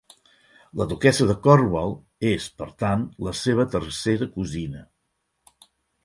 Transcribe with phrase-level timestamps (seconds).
[0.79, 1.91] La duquessa de Cornwall
[2.29, 4.81] és per tant la seva tercera cosina.